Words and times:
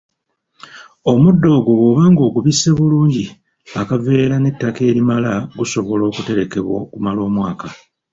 Omuddo 1.11 1.47
ogwo 1.57 1.71
bw’oba 1.79 2.03
ng’ogubisse 2.11 2.69
bulungi 2.77 3.25
akaveera 3.81 4.35
n’ettaka 4.39 4.81
erimala 4.89 5.31
gusobola 5.57 6.03
okuterekebwa 6.09 6.73
okumala 6.83 7.19
omwaka. 7.27 7.67